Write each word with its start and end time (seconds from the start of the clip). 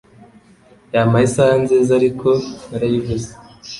Yampaye 0.93 1.25
isaha 1.27 1.55
nziza, 1.63 1.91
ariko 1.99 2.29
narayibuze. 2.69 3.31